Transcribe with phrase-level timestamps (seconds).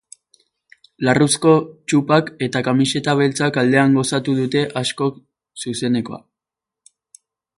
[1.07, 1.51] Larruzko
[1.91, 5.23] txupak eta kamiseta beltzak aldean gozatu dute askok
[5.67, 6.23] zuzenekoa.